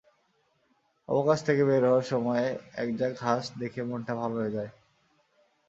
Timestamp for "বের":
1.65-1.83